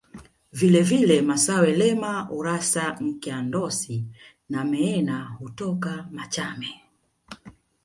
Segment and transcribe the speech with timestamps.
[0.51, 4.05] Vile vile Massawe Lema Urassa Nkya Ndosi
[4.49, 6.81] na Meena hutoka Machame